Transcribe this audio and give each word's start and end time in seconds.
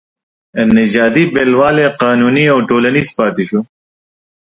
نژادي 0.77 1.23
بېلوالی 1.33 1.87
قانوني 2.01 2.45
او 2.53 2.59
ټولنیز 2.69 3.07
پاتې 3.17 3.43
شو. 3.49 3.59